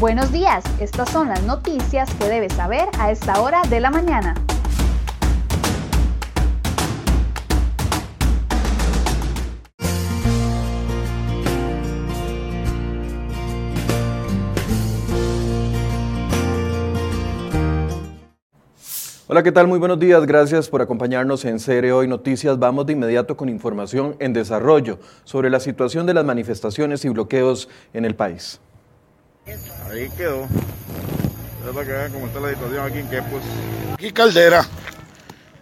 Buenos 0.00 0.30
días, 0.30 0.62
estas 0.78 1.10
son 1.10 1.28
las 1.28 1.42
noticias 1.42 2.08
que 2.14 2.28
debes 2.28 2.52
saber 2.52 2.88
a 3.00 3.10
esta 3.10 3.42
hora 3.42 3.62
de 3.68 3.80
la 3.80 3.90
mañana. 3.90 4.32
Hola, 19.26 19.42
¿qué 19.42 19.50
tal? 19.50 19.66
Muy 19.66 19.80
buenos 19.80 19.98
días. 19.98 20.24
Gracias 20.26 20.68
por 20.68 20.80
acompañarnos 20.80 21.44
en 21.44 21.58
Cere 21.58 21.92
Hoy 21.92 22.06
Noticias. 22.06 22.56
Vamos 22.56 22.86
de 22.86 22.92
inmediato 22.92 23.36
con 23.36 23.48
información 23.48 24.14
en 24.20 24.32
desarrollo 24.32 25.00
sobre 25.24 25.50
la 25.50 25.58
situación 25.58 26.06
de 26.06 26.14
las 26.14 26.24
manifestaciones 26.24 27.04
y 27.04 27.08
bloqueos 27.08 27.68
en 27.92 28.04
el 28.04 28.14
país. 28.14 28.60
Ahí 29.90 30.10
quedó. 30.16 30.44
Es 30.44 31.74
para 31.74 31.86
que 31.86 31.92
vean 31.92 32.12
cómo 32.12 32.26
está 32.26 32.40
la 32.40 32.50
situación 32.50 32.86
aquí 32.86 32.98
en 32.98 33.08
Quepos. 33.08 33.42
Aquí 33.94 34.12
Caldera. 34.12 34.64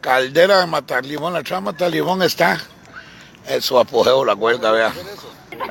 Caldera 0.01 0.61
de 0.61 0.67
Matalimón. 0.67 1.33
La 1.33 1.43
trama 1.43 1.73
Matalimón 1.73 2.23
está 2.23 2.59
en 3.49 3.63
su 3.63 3.79
apogeo, 3.79 4.25
la 4.25 4.37
cuerda, 4.37 4.71
vea. 4.73 4.93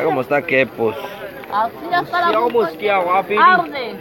Cómo 0.03 0.21
está 0.21 0.41
Quepos. 0.41 0.95
Así 1.51 1.73
ya 1.89 2.01
está 2.01 2.31
la 2.31 2.39
mosqueado, 2.39 3.11
Arde. 3.13 3.95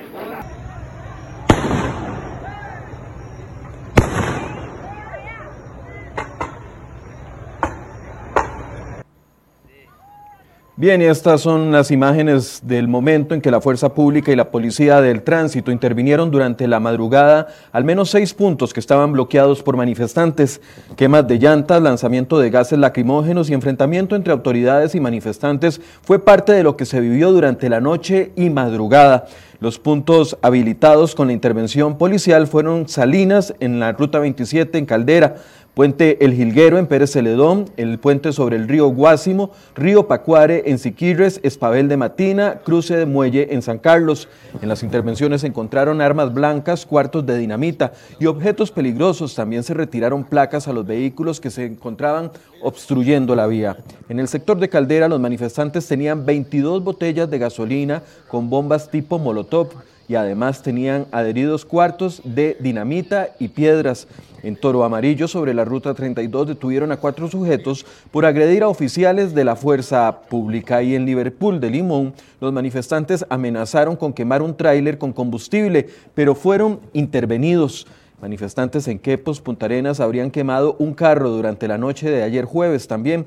Bien, 10.76 11.00
y 11.00 11.04
estas 11.04 11.40
son 11.40 11.70
las 11.70 11.92
imágenes 11.92 12.60
del 12.64 12.88
momento 12.88 13.32
en 13.32 13.40
que 13.40 13.52
la 13.52 13.60
Fuerza 13.60 13.94
Pública 13.94 14.32
y 14.32 14.36
la 14.36 14.50
Policía 14.50 15.00
del 15.00 15.22
Tránsito 15.22 15.70
intervinieron 15.70 16.32
durante 16.32 16.66
la 16.66 16.80
madrugada 16.80 17.46
al 17.70 17.84
menos 17.84 18.10
seis 18.10 18.34
puntos 18.34 18.74
que 18.74 18.80
estaban 18.80 19.12
bloqueados 19.12 19.62
por 19.62 19.76
manifestantes, 19.76 20.60
quemas 20.96 21.28
de 21.28 21.38
llantas, 21.38 21.80
lanzamiento 21.80 22.40
de 22.40 22.50
gases 22.50 22.80
lacrimógenos 22.80 23.50
y 23.50 23.54
enfrentamiento 23.54 24.16
entre 24.16 24.32
autoridades 24.32 24.96
y 24.96 25.00
manifestantes 25.00 25.80
fue 26.02 26.18
parte 26.18 26.50
de 26.50 26.64
lo 26.64 26.76
que 26.76 26.86
se 26.86 26.98
vivió 26.98 27.30
durante 27.30 27.68
la 27.68 27.80
noche 27.80 28.32
y 28.34 28.50
madrugada. 28.50 29.26
Los 29.60 29.78
puntos 29.78 30.36
habilitados 30.42 31.14
con 31.14 31.28
la 31.28 31.32
intervención 31.32 31.98
policial 31.98 32.48
fueron 32.48 32.88
Salinas 32.88 33.54
en 33.60 33.78
la 33.78 33.92
Ruta 33.92 34.18
27 34.18 34.76
en 34.76 34.86
Caldera, 34.86 35.36
Puente 35.74 36.24
El 36.24 36.34
Jilguero 36.34 36.78
en 36.78 36.86
Pérez 36.86 37.10
Celedón, 37.10 37.68
el 37.76 37.98
puente 37.98 38.32
sobre 38.32 38.54
el 38.54 38.68
río 38.68 38.86
Guásimo, 38.86 39.50
Río 39.74 40.06
Pacuare 40.06 40.62
en 40.66 40.78
Siquirres, 40.78 41.40
Espabel 41.42 41.88
de 41.88 41.96
Matina, 41.96 42.60
Cruce 42.64 42.96
de 42.96 43.06
Muelle 43.06 43.52
en 43.52 43.60
San 43.60 43.78
Carlos. 43.78 44.28
En 44.62 44.68
las 44.68 44.84
intervenciones 44.84 45.40
se 45.40 45.48
encontraron 45.48 46.00
armas 46.00 46.32
blancas, 46.32 46.86
cuartos 46.86 47.26
de 47.26 47.36
dinamita 47.38 47.92
y 48.20 48.26
objetos 48.26 48.70
peligrosos. 48.70 49.34
También 49.34 49.64
se 49.64 49.74
retiraron 49.74 50.22
placas 50.22 50.68
a 50.68 50.72
los 50.72 50.86
vehículos 50.86 51.40
que 51.40 51.50
se 51.50 51.64
encontraban 51.64 52.30
obstruyendo 52.62 53.34
la 53.34 53.48
vía. 53.48 53.76
En 54.08 54.20
el 54.20 54.28
sector 54.28 54.56
de 54.60 54.68
Caldera 54.68 55.08
los 55.08 55.18
manifestantes 55.18 55.88
tenían 55.88 56.24
22 56.24 56.84
botellas 56.84 57.28
de 57.28 57.38
gasolina 57.40 58.00
con 58.28 58.48
bombas 58.48 58.88
tipo 58.88 59.18
Molotov 59.18 59.70
y 60.08 60.14
además 60.14 60.62
tenían 60.62 61.06
adheridos 61.12 61.64
cuartos 61.64 62.20
de 62.24 62.56
dinamita 62.60 63.30
y 63.38 63.48
piedras. 63.48 64.06
En 64.42 64.56
Toro 64.56 64.84
Amarillo, 64.84 65.26
sobre 65.26 65.54
la 65.54 65.64
Ruta 65.64 65.94
32, 65.94 66.48
detuvieron 66.48 66.92
a 66.92 66.98
cuatro 66.98 67.30
sujetos 67.30 67.86
por 68.10 68.26
agredir 68.26 68.62
a 68.62 68.68
oficiales 68.68 69.34
de 69.34 69.42
la 69.42 69.56
fuerza 69.56 70.20
pública. 70.28 70.82
Y 70.82 70.94
en 70.94 71.06
Liverpool 71.06 71.60
de 71.60 71.70
Limón, 71.70 72.12
los 72.42 72.52
manifestantes 72.52 73.24
amenazaron 73.30 73.96
con 73.96 74.12
quemar 74.12 74.42
un 74.42 74.54
tráiler 74.54 74.98
con 74.98 75.14
combustible, 75.14 75.88
pero 76.14 76.34
fueron 76.34 76.80
intervenidos. 76.92 77.86
Manifestantes 78.20 78.88
en 78.88 78.98
Quepos, 78.98 79.40
Punta 79.40 79.66
Arenas, 79.66 80.00
habrían 80.00 80.30
quemado 80.30 80.76
un 80.78 80.94
carro 80.94 81.30
durante 81.30 81.68
la 81.68 81.78
noche 81.78 82.10
de 82.10 82.22
ayer 82.22 82.44
jueves 82.44 82.86
también. 82.86 83.26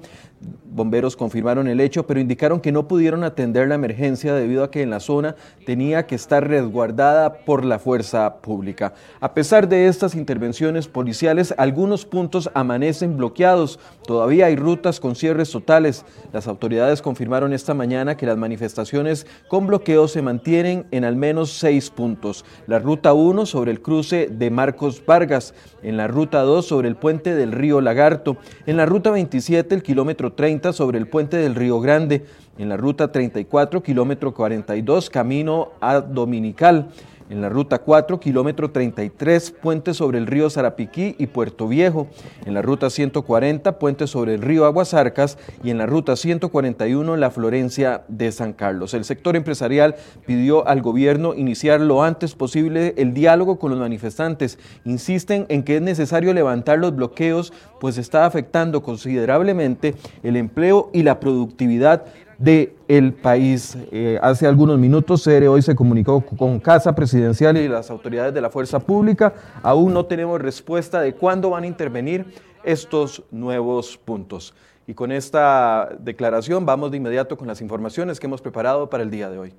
Bomberos 0.78 1.18
confirmaron 1.18 1.68
el 1.68 1.80
hecho, 1.80 2.06
pero 2.06 2.20
indicaron 2.20 2.62
que 2.62 2.72
no 2.72 2.88
pudieron 2.88 3.24
atender 3.24 3.68
la 3.68 3.74
emergencia 3.74 4.36
debido 4.36 4.64
a 4.64 4.70
que 4.70 4.84
en 4.84 4.92
la 4.92 5.00
zona 5.00 5.36
tenía 5.66 6.06
que 6.06 6.14
estar 6.14 6.48
resguardada 6.48 7.40
por 7.40 7.66
la 7.66 7.80
fuerza 7.80 8.36
pública. 8.44 8.94
A 9.20 9.34
pesar 9.34 9.68
de 9.68 9.88
estas 9.88 10.14
intervenciones 10.14 10.88
policiales, 10.88 11.56
algunos 11.58 12.06
puntos 12.06 12.52
amanecen 12.54 13.18
bloqueados. 13.18 13.80
Todavía 14.06 14.46
hay 14.46 14.56
rutas 14.56 15.00
con 15.00 15.16
cierres 15.16 15.50
totales. 15.50 16.06
Las 16.32 16.48
autoridades 16.48 17.02
confirmaron 17.02 17.54
esta 17.54 17.74
mañana 17.74 18.16
que 18.16 18.28
las 18.28 18.38
manifestaciones 18.38 19.26
con 19.48 19.66
bloqueo 19.66 20.08
se 20.08 20.22
mantienen 20.22 20.86
en 20.92 21.06
al 21.06 21.16
menos 21.16 21.54
seis 21.54 21.90
puntos. 21.90 22.46
La 22.68 22.78
ruta 22.78 23.14
1 23.14 23.48
sobre 23.48 23.72
el 23.72 23.82
cruce 23.82 24.30
de 24.32 24.52
Marcos 24.52 25.04
Vargas, 25.04 25.56
en 25.82 25.98
la 25.98 26.08
ruta 26.08 26.42
2 26.42 26.68
sobre 26.68 26.88
el 26.88 26.96
puente 26.96 27.34
del 27.34 27.52
río 27.52 27.82
Lagarto, 27.82 28.38
en 28.68 28.78
la 28.78 28.86
ruta 28.86 29.10
27 29.10 29.74
el 29.74 29.82
kilómetro 29.82 30.34
30 30.34 30.67
sobre 30.74 30.98
el 30.98 31.08
puente 31.08 31.38
del 31.38 31.56
Río 31.56 31.80
Grande, 31.80 32.26
en 32.58 32.70
la 32.70 32.78
ruta 32.78 33.12
34, 33.12 33.84
kilómetro 33.84 34.34
42, 34.34 35.10
camino 35.10 35.70
a 35.80 36.02
Dominical, 36.02 36.90
en 37.30 37.42
la 37.42 37.50
ruta 37.50 37.80
4, 37.80 38.20
kilómetro 38.20 38.72
33, 38.72 39.52
puente 39.52 39.94
sobre 39.94 40.18
el 40.18 40.28
río 40.28 40.50
Zarapiquí 40.50 41.16
y 41.18 41.28
Puerto 41.28 41.68
Viejo, 41.68 42.08
en 42.46 42.54
la 42.54 42.62
ruta 42.62 42.90
140, 42.90 43.80
puente 43.80 44.08
sobre 44.08 44.36
el 44.36 44.42
río 44.42 44.66
Aguasarcas 44.66 45.38
y 45.64 45.70
en 45.70 45.78
la 45.78 45.86
ruta 45.86 46.16
141, 46.16 47.18
la 47.18 47.32
Florencia 47.32 48.04
de 48.08 48.32
San 48.32 48.54
Carlos. 48.54 48.94
El 48.94 49.04
sector 49.04 49.36
empresarial 49.36 49.96
pidió 50.26 50.68
al 50.68 50.82
gobierno 50.82 51.34
iniciar 51.34 51.82
lo 51.82 52.04
antes 52.04 52.36
posible 52.36 52.94
el 52.98 53.14
diálogo 53.14 53.60
con 53.60 53.72
los 53.72 53.80
manifestantes. 53.80 54.58
Insisten 54.86 55.46
en 55.50 55.64
que 55.64 55.78
es 55.78 55.82
necesario 55.82 56.34
levantar 56.34 56.80
los 56.80 56.96
bloqueos, 56.96 57.54
pues 57.80 57.98
está 57.98 58.26
afectando 58.26 58.82
considerablemente 58.82 59.96
el 60.24 60.36
empleo 60.36 60.90
y 60.94 61.04
la 61.04 61.20
productividad 61.20 62.06
de 62.38 62.76
el 62.88 63.14
país. 63.14 63.78
Eh, 63.92 64.20
hace 64.22 64.48
algunos 64.48 64.78
minutos 64.78 65.24
CERE 65.24 65.48
hoy 65.48 65.62
se 65.62 65.76
comunicó 65.76 66.22
con 66.22 66.60
Casa 66.60 66.94
Presidencial 66.94 67.58
y 67.58 67.68
las 67.68 67.90
autoridades 67.90 68.34
de 68.34 68.42
la 68.42 68.50
Fuerza 68.50 68.80
Pública. 68.80 69.34
Aún 69.64 69.94
no 69.94 70.06
tenemos 70.06 70.40
respuesta 70.42 71.02
de 71.02 71.14
cuándo 71.14 71.50
van 71.50 71.64
a 71.64 71.68
intervenir 71.68 72.26
estos 72.64 73.24
nuevos 73.32 73.98
puntos. 73.98 74.54
Y 74.86 74.94
con 74.94 75.12
esta 75.12 75.90
declaración 76.00 76.66
vamos 76.66 76.92
de 76.92 76.98
inmediato 76.98 77.38
con 77.38 77.48
las 77.48 77.62
informaciones 77.62 78.20
que 78.20 78.28
hemos 78.28 78.42
preparado 78.42 78.90
para 78.90 79.04
el 79.04 79.12
día 79.12 79.30
de 79.30 79.38
hoy. 79.38 79.54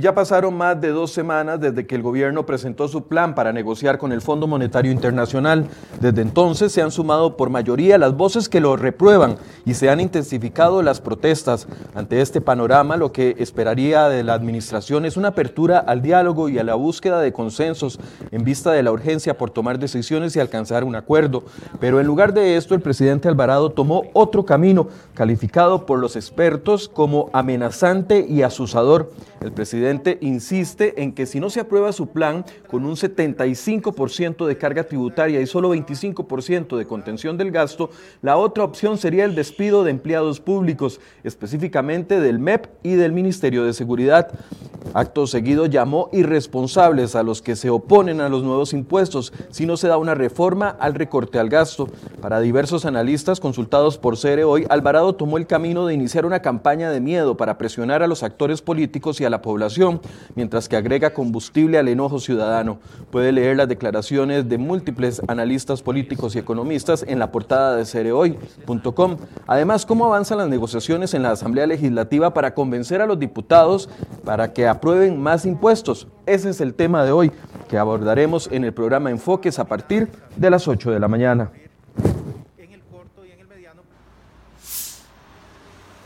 Ya 0.00 0.14
pasaron 0.14 0.56
más 0.56 0.80
de 0.80 0.88
dos 0.88 1.10
semanas 1.12 1.60
desde 1.60 1.86
que 1.86 1.94
el 1.94 2.00
gobierno 2.00 2.46
presentó 2.46 2.88
su 2.88 3.02
plan 3.02 3.34
para 3.34 3.52
negociar 3.52 3.98
con 3.98 4.12
el 4.12 4.22
Fondo 4.22 4.46
Monetario 4.46 4.90
Internacional. 4.90 5.66
Desde 6.00 6.22
entonces 6.22 6.72
se 6.72 6.80
han 6.80 6.90
sumado 6.90 7.36
por 7.36 7.50
mayoría 7.50 7.98
las 7.98 8.16
voces 8.16 8.48
que 8.48 8.60
lo 8.60 8.76
reprueban 8.76 9.36
y 9.66 9.74
se 9.74 9.90
han 9.90 10.00
intensificado 10.00 10.82
las 10.82 11.02
protestas. 11.02 11.68
Ante 11.94 12.22
este 12.22 12.40
panorama, 12.40 12.96
lo 12.96 13.12
que 13.12 13.36
esperaría 13.38 14.08
de 14.08 14.24
la 14.24 14.32
administración 14.32 15.04
es 15.04 15.18
una 15.18 15.28
apertura 15.28 15.80
al 15.80 16.00
diálogo 16.00 16.48
y 16.48 16.58
a 16.58 16.64
la 16.64 16.76
búsqueda 16.76 17.20
de 17.20 17.34
consensos 17.34 18.00
en 18.30 18.42
vista 18.42 18.72
de 18.72 18.82
la 18.82 18.92
urgencia 18.92 19.36
por 19.36 19.50
tomar 19.50 19.78
decisiones 19.78 20.34
y 20.34 20.40
alcanzar 20.40 20.82
un 20.82 20.96
acuerdo. 20.96 21.44
Pero 21.78 22.00
en 22.00 22.06
lugar 22.06 22.32
de 22.32 22.56
esto, 22.56 22.74
el 22.74 22.80
presidente 22.80 23.28
Alvarado 23.28 23.68
tomó 23.68 24.04
otro 24.14 24.46
camino, 24.46 24.88
calificado 25.12 25.84
por 25.84 25.98
los 25.98 26.16
expertos 26.16 26.88
como 26.88 27.28
amenazante 27.34 28.24
y 28.26 28.40
asusador. 28.40 29.12
El 29.42 29.52
presidente 29.52 29.89
insiste 30.20 31.02
en 31.02 31.12
que 31.12 31.26
si 31.26 31.40
no 31.40 31.50
se 31.50 31.60
aprueba 31.60 31.92
su 31.92 32.08
plan 32.08 32.44
con 32.68 32.84
un 32.84 32.96
75% 32.96 34.46
de 34.46 34.58
carga 34.58 34.84
tributaria 34.84 35.40
y 35.40 35.46
solo 35.46 35.74
25% 35.74 36.76
de 36.76 36.86
contención 36.86 37.36
del 37.36 37.50
gasto, 37.50 37.90
la 38.22 38.36
otra 38.36 38.64
opción 38.64 38.98
sería 38.98 39.24
el 39.24 39.34
despido 39.34 39.84
de 39.84 39.90
empleados 39.90 40.40
públicos, 40.40 41.00
específicamente 41.24 42.20
del 42.20 42.38
MEP 42.38 42.66
y 42.82 42.94
del 42.94 43.12
Ministerio 43.12 43.64
de 43.64 43.72
Seguridad. 43.72 44.30
Acto 44.94 45.26
seguido 45.26 45.66
llamó 45.66 46.08
irresponsables 46.12 47.14
a 47.14 47.22
los 47.22 47.42
que 47.42 47.54
se 47.54 47.70
oponen 47.70 48.20
a 48.20 48.28
los 48.28 48.42
nuevos 48.42 48.72
impuestos 48.72 49.32
si 49.50 49.66
no 49.66 49.76
se 49.76 49.88
da 49.88 49.98
una 49.98 50.14
reforma 50.14 50.68
al 50.68 50.94
recorte 50.94 51.38
al 51.38 51.48
gasto. 51.48 51.88
Para 52.20 52.40
diversos 52.40 52.84
analistas 52.84 53.40
consultados 53.40 53.98
por 53.98 54.16
CERE 54.16 54.44
hoy, 54.44 54.66
Alvarado 54.68 55.14
tomó 55.14 55.38
el 55.38 55.46
camino 55.46 55.86
de 55.86 55.94
iniciar 55.94 56.26
una 56.26 56.40
campaña 56.40 56.90
de 56.90 57.00
miedo 57.00 57.36
para 57.36 57.56
presionar 57.58 58.02
a 58.02 58.08
los 58.08 58.22
actores 58.22 58.62
políticos 58.62 59.20
y 59.20 59.24
a 59.24 59.30
la 59.30 59.42
población, 59.42 59.69
mientras 60.34 60.68
que 60.68 60.76
agrega 60.76 61.14
combustible 61.14 61.78
al 61.78 61.88
enojo 61.88 62.18
ciudadano. 62.18 62.78
Puede 63.10 63.32
leer 63.32 63.56
las 63.56 63.68
declaraciones 63.68 64.48
de 64.48 64.58
múltiples 64.58 65.22
analistas 65.28 65.82
políticos 65.82 66.34
y 66.34 66.38
economistas 66.38 67.04
en 67.06 67.18
la 67.18 67.30
portada 67.30 67.76
de 67.76 67.84
cerehoy.com. 67.84 69.16
Además, 69.46 69.86
cómo 69.86 70.06
avanzan 70.06 70.38
las 70.38 70.48
negociaciones 70.48 71.14
en 71.14 71.22
la 71.22 71.32
Asamblea 71.32 71.66
Legislativa 71.66 72.34
para 72.34 72.54
convencer 72.54 73.00
a 73.00 73.06
los 73.06 73.18
diputados 73.18 73.88
para 74.24 74.52
que 74.52 74.66
aprueben 74.66 75.20
más 75.20 75.46
impuestos. 75.46 76.06
Ese 76.26 76.50
es 76.50 76.60
el 76.60 76.74
tema 76.74 77.04
de 77.04 77.12
hoy 77.12 77.32
que 77.68 77.78
abordaremos 77.78 78.48
en 78.52 78.64
el 78.64 78.72
programa 78.72 79.10
Enfoques 79.10 79.58
a 79.58 79.64
partir 79.64 80.08
de 80.36 80.50
las 80.50 80.66
8 80.68 80.90
de 80.90 81.00
la 81.00 81.08
mañana. 81.08 81.50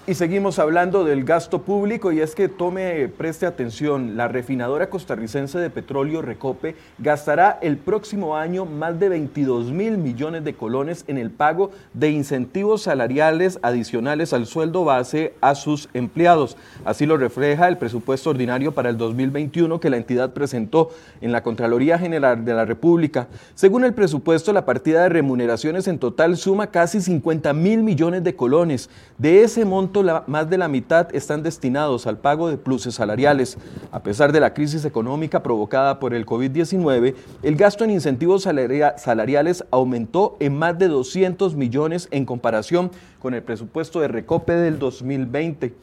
Y 0.06 0.12
seguimos 0.12 0.58
hablando 0.58 1.02
del 1.02 1.24
gasto 1.24 1.62
público 1.62 2.12
y 2.12 2.20
es 2.20 2.34
que 2.34 2.50
tome, 2.50 3.08
preste 3.08 3.46
atención, 3.46 4.18
la 4.18 4.28
refinadora 4.28 4.90
costarricense 4.90 5.58
de 5.58 5.70
petróleo 5.70 6.20
Recope 6.20 6.76
gastará 6.98 7.58
el 7.62 7.78
próximo 7.78 8.36
año 8.36 8.66
más 8.66 9.00
de 9.00 9.08
22 9.08 9.72
mil 9.72 9.96
millones 9.96 10.44
de 10.44 10.52
colones 10.52 11.04
en 11.06 11.16
el 11.16 11.30
pago 11.30 11.70
de 11.94 12.10
incentivos 12.10 12.82
salariales 12.82 13.58
adicionales 13.62 14.34
al 14.34 14.44
sueldo 14.44 14.84
base 14.84 15.32
a 15.40 15.54
sus 15.54 15.88
empleados. 15.94 16.58
Así 16.84 17.06
lo 17.06 17.16
refleja 17.16 17.66
el 17.68 17.78
presupuesto 17.78 18.28
ordinario 18.28 18.72
para 18.72 18.90
el 18.90 18.98
2021 18.98 19.80
que 19.80 19.88
la 19.88 19.96
entidad 19.96 20.34
presentó 20.34 20.90
en 21.22 21.32
la 21.32 21.42
Contraloría 21.42 21.98
General 21.98 22.44
de 22.44 22.52
la 22.52 22.66
República. 22.66 23.28
Según 23.54 23.84
el 23.84 23.94
presupuesto, 23.94 24.52
la 24.52 24.66
partida 24.66 25.04
de 25.04 25.08
remuneraciones 25.08 25.88
en 25.88 25.98
total 25.98 26.36
suma 26.36 26.66
casi 26.66 27.00
50 27.00 27.54
mil 27.54 27.82
millones 27.82 28.22
de 28.22 28.36
colones. 28.36 28.90
De 29.16 29.42
ese 29.42 29.64
monto, 29.64 29.93
más 30.02 30.50
de 30.50 30.58
la 30.58 30.68
mitad 30.68 31.14
están 31.14 31.42
destinados 31.42 32.06
al 32.06 32.18
pago 32.18 32.48
de 32.48 32.56
pluses 32.56 32.94
salariales. 32.94 33.56
A 33.92 34.02
pesar 34.02 34.32
de 34.32 34.40
la 34.40 34.54
crisis 34.54 34.84
económica 34.84 35.42
provocada 35.42 36.00
por 36.00 36.14
el 36.14 36.26
COVID-19, 36.26 37.14
el 37.42 37.56
gasto 37.56 37.84
en 37.84 37.90
incentivos 37.90 38.42
salariales 38.42 39.64
aumentó 39.70 40.36
en 40.40 40.56
más 40.56 40.78
de 40.78 40.88
200 40.88 41.54
millones 41.54 42.08
en 42.10 42.24
comparación 42.24 42.90
con 43.20 43.34
el 43.34 43.42
presupuesto 43.42 44.00
de 44.00 44.08
Recope 44.08 44.54
del 44.54 44.78
2020. 44.78 45.74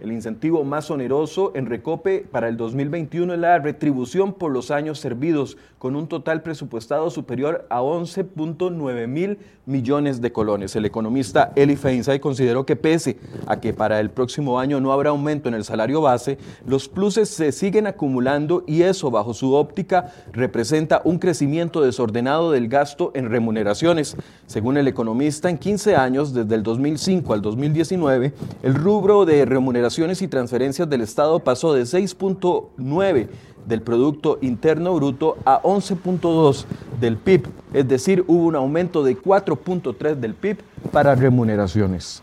El 0.00 0.12
incentivo 0.12 0.62
más 0.62 0.92
oneroso 0.92 1.50
en 1.56 1.66
Recope 1.66 2.24
para 2.30 2.48
el 2.48 2.56
2021 2.56 3.34
es 3.34 3.40
la 3.40 3.58
retribución 3.58 4.32
por 4.32 4.52
los 4.52 4.70
años 4.70 5.00
servidos, 5.00 5.56
con 5.76 5.96
un 5.96 6.06
total 6.06 6.42
presupuestado 6.42 7.10
superior 7.10 7.66
a 7.68 7.80
11.9 7.80 9.08
mil 9.08 9.38
millones 9.66 10.20
de 10.20 10.30
colones. 10.30 10.76
El 10.76 10.84
economista 10.84 11.52
Eli 11.56 11.74
Feinsay 11.74 12.20
consideró 12.20 12.64
que 12.64 12.76
pese 12.76 13.18
a 13.48 13.60
que 13.60 13.72
para 13.72 13.98
el 13.98 14.10
próximo 14.10 14.60
año 14.60 14.80
no 14.80 14.92
habrá 14.92 15.10
aumento 15.10 15.48
en 15.48 15.54
el 15.56 15.64
salario 15.64 16.00
base, 16.00 16.38
los 16.64 16.88
pluses 16.88 17.28
se 17.28 17.50
siguen 17.50 17.88
acumulando 17.88 18.62
y 18.68 18.82
eso, 18.82 19.10
bajo 19.10 19.34
su 19.34 19.54
óptica, 19.54 20.12
representa 20.32 21.02
un 21.02 21.18
crecimiento 21.18 21.80
desordenado 21.80 22.52
del 22.52 22.68
gasto 22.68 23.10
en 23.14 23.30
remuneraciones. 23.30 24.16
Según 24.46 24.76
el 24.76 24.86
economista, 24.86 25.50
en 25.50 25.58
15 25.58 25.96
años, 25.96 26.32
desde 26.32 26.54
el 26.54 26.62
2005 26.62 27.32
al 27.32 27.42
2019, 27.42 28.32
el 28.62 28.74
rubro 28.74 29.24
de 29.24 29.44
remuneraciones 29.44 29.87
y 29.96 30.28
transferencias 30.28 30.88
del 30.90 31.00
Estado 31.00 31.38
pasó 31.38 31.72
de 31.72 31.82
6.9 31.82 33.28
del 33.66 33.82
Producto 33.82 34.38
Interno 34.42 34.94
Bruto 34.94 35.38
a 35.46 35.62
11.2 35.62 36.64
del 37.00 37.16
PIB, 37.16 37.46
es 37.72 37.88
decir, 37.88 38.22
hubo 38.26 38.44
un 38.44 38.56
aumento 38.56 39.02
de 39.02 39.16
4.3 39.16 40.16
del 40.16 40.34
PIB 40.34 40.58
para 40.92 41.14
remuneraciones. 41.14 42.22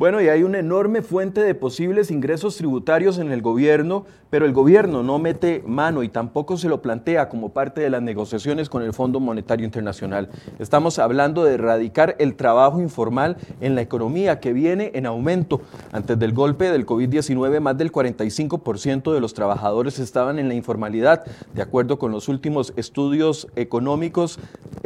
Bueno, 0.00 0.22
y 0.22 0.28
hay 0.30 0.44
una 0.44 0.60
enorme 0.60 1.02
fuente 1.02 1.42
de 1.42 1.54
posibles 1.54 2.10
ingresos 2.10 2.56
tributarios 2.56 3.18
en 3.18 3.32
el 3.32 3.42
gobierno, 3.42 4.06
pero 4.30 4.46
el 4.46 4.54
gobierno 4.54 5.02
no 5.02 5.18
mete 5.18 5.62
mano 5.66 6.02
y 6.02 6.08
tampoco 6.08 6.56
se 6.56 6.70
lo 6.70 6.80
plantea 6.80 7.28
como 7.28 7.50
parte 7.50 7.82
de 7.82 7.90
las 7.90 8.00
negociaciones 8.00 8.70
con 8.70 8.82
el 8.82 8.94
Fondo 8.94 9.20
Monetario 9.20 9.66
Internacional. 9.66 10.30
Estamos 10.58 10.98
hablando 10.98 11.44
de 11.44 11.52
erradicar 11.52 12.16
el 12.18 12.34
trabajo 12.34 12.80
informal 12.80 13.36
en 13.60 13.74
la 13.74 13.82
economía 13.82 14.40
que 14.40 14.54
viene 14.54 14.90
en 14.94 15.04
aumento. 15.04 15.60
Antes 15.92 16.18
del 16.18 16.32
golpe 16.32 16.70
del 16.70 16.86
COVID-19, 16.86 17.60
más 17.60 17.76
del 17.76 17.92
45% 17.92 19.12
de 19.12 19.20
los 19.20 19.34
trabajadores 19.34 19.98
estaban 19.98 20.38
en 20.38 20.48
la 20.48 20.54
informalidad, 20.54 21.26
de 21.52 21.60
acuerdo 21.60 21.98
con 21.98 22.10
los 22.10 22.26
últimos 22.28 22.72
estudios 22.76 23.48
económicos 23.54 24.38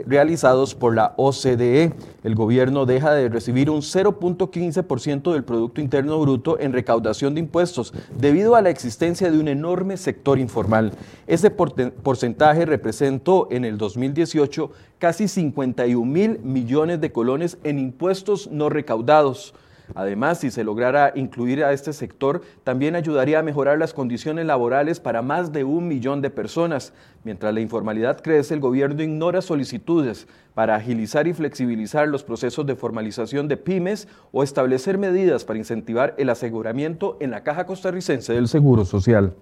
realizados 0.09 0.75
por 0.75 0.93
la 0.97 1.15
OCDE. 1.19 1.93
El 2.25 2.35
gobierno 2.35 2.85
deja 2.85 3.13
de 3.13 3.29
recibir 3.29 3.71
un 3.71 3.83
0.15% 3.83 5.04
del 5.05 5.45
Producto 5.45 5.83
Interno 5.83 6.19
Bruto 6.19 6.59
en 6.59 6.73
recaudación 6.73 7.35
de 7.35 7.41
impuestos 7.41 7.93
debido 8.17 8.57
a 8.57 8.63
la 8.63 8.71
existencia 8.71 9.31
de 9.31 9.39
un 9.39 9.49
enorme 9.49 9.99
sector 9.99 10.39
informal. 10.39 10.93
Ese 11.27 11.51
porcentaje 11.51 12.65
representó 12.65 13.49
en 13.51 13.67
el 13.67 13.77
2018 13.77 14.71
casi 14.99 15.29
51 15.29 16.11
mil 16.11 16.39
millones 16.39 17.03
de 17.03 17.13
colones 17.13 17.59
en 17.65 17.79
impuestos 17.79 18.51
no 18.51 18.71
recaudados. 18.71 19.53
Además, 19.95 20.41
si 20.41 20.51
se 20.51 20.65
lograra 20.65 21.13
incluir 21.15 21.63
a 21.63 21.73
este 21.73 21.93
sector, 21.93 22.43
también 22.65 22.97
ayudaría 22.97 23.41
a 23.41 23.43
mejorar 23.43 23.79
las 23.79 23.93
condiciones 23.93 24.47
laborales 24.47 24.99
para 24.99 25.21
más 25.21 25.53
de 25.53 25.65
un 25.65 25.89
millón 25.89 26.23
de 26.23 26.31
personas. 26.31 26.93
Mientras 27.23 27.53
la 27.53 27.61
informalidad 27.61 28.21
crece, 28.21 28.55
el 28.55 28.61
gobierno 28.61 29.03
ignora 29.03 29.43
solicitudes 29.43 30.27
para 30.55 30.77
agilizar 30.77 31.27
y 31.27 31.35
flexibilizar 31.35 32.09
los 32.09 32.25
procesos 32.25 32.67
de 32.67 32.77
formalización 32.77 33.47
de 33.47 33.57
pymes 33.57 34.09
o 34.33 34.43
establecer 34.43 34.97
medidas 34.97 35.45
para 35.45 35.59
incentivar 35.59 36.15
el 36.17 36.31
aseguramiento 36.31 37.17
en 37.21 37.31
la 37.31 37.43
Caja 37.43 37.67
Costarricense 37.67 38.33
del 38.33 38.49
Seguro 38.49 38.85
Social. 38.85 39.35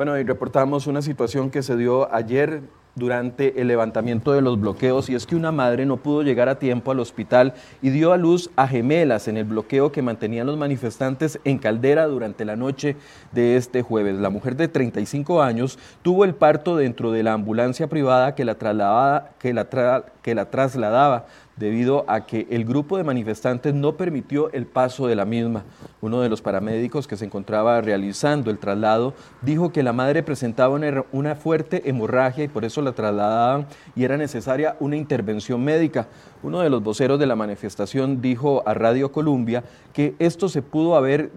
Bueno, 0.00 0.18
y 0.18 0.22
reportamos 0.22 0.86
una 0.86 1.02
situación 1.02 1.50
que 1.50 1.62
se 1.62 1.76
dio 1.76 2.10
ayer 2.10 2.62
durante 2.94 3.60
el 3.60 3.68
levantamiento 3.68 4.32
de 4.32 4.40
los 4.40 4.58
bloqueos 4.58 5.10
y 5.10 5.14
es 5.14 5.26
que 5.26 5.36
una 5.36 5.52
madre 5.52 5.84
no 5.84 5.98
pudo 5.98 6.22
llegar 6.22 6.48
a 6.48 6.58
tiempo 6.58 6.90
al 6.90 7.00
hospital 7.00 7.52
y 7.82 7.90
dio 7.90 8.14
a 8.14 8.16
luz 8.16 8.50
a 8.56 8.66
gemelas 8.66 9.28
en 9.28 9.36
el 9.36 9.44
bloqueo 9.44 9.92
que 9.92 10.00
mantenían 10.00 10.46
los 10.46 10.56
manifestantes 10.56 11.38
en 11.44 11.58
Caldera 11.58 12.06
durante 12.06 12.46
la 12.46 12.56
noche 12.56 12.96
de 13.32 13.56
este 13.56 13.82
jueves. 13.82 14.18
La 14.18 14.30
mujer 14.30 14.56
de 14.56 14.68
35 14.68 15.42
años 15.42 15.78
tuvo 16.00 16.24
el 16.24 16.34
parto 16.34 16.78
dentro 16.78 17.12
de 17.12 17.22
la 17.22 17.34
ambulancia 17.34 17.86
privada 17.86 18.34
que 18.34 18.46
la, 18.46 18.54
trasladaba, 18.54 19.32
que 19.38 19.52
la, 19.52 19.68
que 20.22 20.34
la 20.34 20.46
trasladaba 20.46 21.26
debido 21.60 22.06
a 22.08 22.24
que 22.24 22.46
el 22.50 22.64
grupo 22.64 22.96
de 22.96 23.04
manifestantes 23.04 23.74
no 23.74 23.92
permitió 23.92 24.50
el 24.52 24.64
paso 24.64 25.06
de 25.06 25.14
la 25.14 25.26
misma. 25.26 25.62
Uno 26.00 26.22
de 26.22 26.30
los 26.30 26.40
paramédicos 26.40 27.06
que 27.06 27.18
se 27.18 27.26
encontraba 27.26 27.82
realizando 27.82 28.50
el 28.50 28.58
traslado 28.58 29.12
dijo 29.42 29.70
que 29.70 29.82
la 29.82 29.92
madre 29.92 30.22
presentaba 30.22 30.74
una, 31.12 31.34
fuerte 31.34 31.88
hemorragia 31.88 32.44
y 32.44 32.48
por 32.48 32.64
eso 32.64 32.80
la 32.80 32.92
trasladaban 32.92 33.66
y 33.94 34.04
era 34.04 34.16
necesaria 34.16 34.76
una 34.80 34.96
intervención 34.96 35.62
médica. 35.62 36.08
Uno 36.42 36.60
de 36.60 36.70
los 36.70 36.82
voceros 36.82 37.20
de 37.20 37.26
la 37.26 37.36
manifestación 37.36 38.22
dijo 38.22 38.62
a 38.64 38.72
Radio 38.72 39.12
Colombia 39.12 39.62
que 39.92 40.14
esto 40.18 40.48
se 40.48 40.62
pudo 40.62 40.96
haber, 40.96 41.30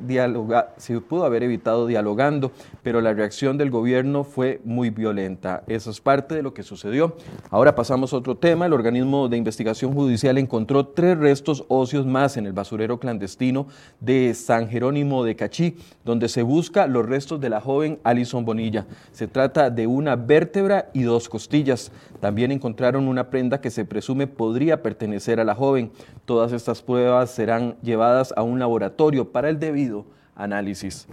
se 0.77 1.01
pudo 1.01 1.25
haber 1.25 1.43
evitado 1.43 1.85
dialogando, 1.85 2.53
pero 2.81 3.01
la 3.01 3.13
reacción 3.13 3.57
del 3.57 3.69
gobierno 3.69 4.23
fue 4.23 4.61
muy 4.63 4.89
violenta. 4.89 5.63
Eso 5.67 5.91
es 5.91 5.99
parte 5.99 6.35
de 6.35 6.43
lo 6.43 6.53
que 6.53 6.63
sucedió. 6.63 7.17
Ahora 7.49 7.75
pasamos 7.75 8.13
a 8.13 8.17
otro 8.17 8.37
tema. 8.37 8.65
El 8.65 8.71
organismo 8.71 9.27
de 9.27 9.35
investigación 9.35 9.93
judicial 9.93 10.12
encontró 10.21 10.87
tres 10.87 11.17
restos 11.17 11.65
óseos 11.67 12.05
más 12.05 12.37
en 12.37 12.45
el 12.45 12.53
basurero 12.53 12.99
clandestino 12.99 13.67
de 13.99 14.33
San 14.33 14.69
Jerónimo 14.69 15.23
de 15.23 15.35
Cachí, 15.35 15.77
donde 16.05 16.29
se 16.29 16.41
busca 16.41 16.87
los 16.87 17.05
restos 17.05 17.39
de 17.41 17.49
la 17.49 17.61
joven 17.61 17.99
Alison 18.03 18.45
Bonilla. 18.45 18.85
Se 19.11 19.27
trata 19.27 19.69
de 19.69 19.87
una 19.87 20.15
vértebra 20.15 20.89
y 20.93 21.03
dos 21.03 21.29
costillas. 21.29 21.91
También 22.19 22.51
encontraron 22.51 23.07
una 23.07 23.29
prenda 23.29 23.61
que 23.61 23.71
se 23.71 23.85
presume 23.85 24.27
podría 24.27 24.81
pertenecer 24.81 25.39
a 25.39 25.43
la 25.43 25.55
joven. 25.55 25.91
Todas 26.25 26.51
estas 26.51 26.81
pruebas 26.81 27.31
serán 27.31 27.75
llevadas 27.81 28.33
a 28.35 28.43
un 28.43 28.59
laboratorio 28.59 29.31
para 29.31 29.49
el 29.49 29.59
debido 29.59 30.05
análisis. 30.35 31.07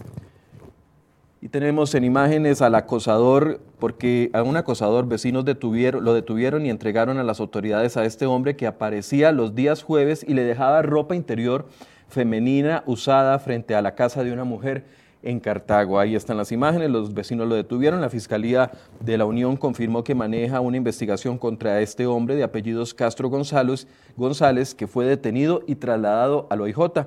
Y 1.43 1.49
tenemos 1.49 1.95
en 1.95 2.05
imágenes 2.05 2.61
al 2.61 2.75
acosador, 2.75 3.61
porque 3.79 4.29
a 4.35 4.43
un 4.43 4.59
acosador 4.59 5.09
vecinos 5.09 5.45
lo 5.45 6.13
detuvieron 6.15 6.67
y 6.67 6.71
entregaron 6.71 7.17
a 7.17 7.25
las 7.25 7.41
autoridades 7.41 7.97
a 7.97 8.05
este 8.05 8.27
hombre 8.27 8.57
que 8.57 8.67
aparecía 8.67 9.33
los 9.33 9.55
días 9.55 9.83
jueves 9.83 10.23
y 10.29 10.35
le 10.35 10.45
dejaba 10.45 10.83
ropa 10.83 11.17
interior 11.17 11.67
femenina 12.09 12.83
usada 12.85 13.39
frente 13.39 13.75
a 13.75 13.81
la 13.81 13.95
casa 13.95 14.23
de 14.23 14.33
una 14.33 14.45
mujer 14.45 14.85
en 15.23 15.41
Cartago. 15.41 15.99
Ahí 15.99 16.15
están 16.15 16.37
las 16.37 16.53
imágenes, 16.53 16.91
los 16.91 17.15
vecinos 17.15 17.49
lo 17.49 17.55
detuvieron. 17.55 18.03
La 18.03 18.11
Fiscalía 18.11 18.71
de 19.01 19.17
la 19.17 19.25
Unión 19.25 19.57
confirmó 19.57 20.05
que 20.05 20.15
maneja 20.15 20.61
una 20.61 20.77
investigación 20.77 21.39
contra 21.39 21.81
este 21.81 22.07
hombre 22.07 22.37
de 22.37 22.43
apellidos 22.43 22.93
Castro 22.93 23.31
González, 23.31 23.87
González 24.15 24.75
que 24.75 24.87
fue 24.87 25.07
detenido 25.07 25.63
y 25.67 25.77
trasladado 25.77 26.47
al 26.51 26.61
OIJ. 26.61 27.07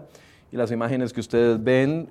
Y 0.51 0.57
las 0.57 0.71
imágenes 0.71 1.13
que 1.13 1.19
ustedes 1.19 1.63
ven 1.63 2.09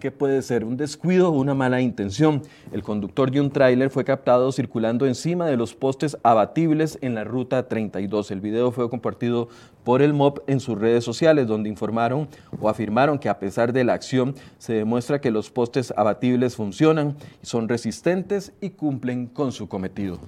¿Qué 0.00 0.10
puede 0.10 0.40
ser? 0.40 0.64
Un 0.64 0.78
descuido 0.78 1.28
o 1.28 1.38
una 1.38 1.52
mala 1.52 1.82
intención. 1.82 2.40
El 2.72 2.82
conductor 2.82 3.30
de 3.30 3.38
un 3.38 3.50
tráiler 3.50 3.90
fue 3.90 4.02
captado 4.02 4.50
circulando 4.50 5.06
encima 5.06 5.44
de 5.44 5.58
los 5.58 5.74
postes 5.74 6.16
abatibles 6.22 6.98
en 7.02 7.14
la 7.14 7.24
ruta 7.24 7.68
32. 7.68 8.30
El 8.30 8.40
video 8.40 8.72
fue 8.72 8.88
compartido 8.88 9.50
por 9.84 10.00
el 10.00 10.14
MOP 10.14 10.38
en 10.48 10.58
sus 10.58 10.78
redes 10.78 11.04
sociales, 11.04 11.46
donde 11.46 11.68
informaron 11.68 12.28
o 12.62 12.70
afirmaron 12.70 13.18
que 13.18 13.28
a 13.28 13.38
pesar 13.38 13.74
de 13.74 13.84
la 13.84 13.92
acción 13.92 14.34
se 14.56 14.72
demuestra 14.72 15.20
que 15.20 15.30
los 15.30 15.50
postes 15.50 15.92
abatibles 15.94 16.56
funcionan, 16.56 17.14
son 17.42 17.68
resistentes 17.68 18.54
y 18.62 18.70
cumplen 18.70 19.26
con 19.26 19.52
su 19.52 19.68
cometido. 19.68 20.18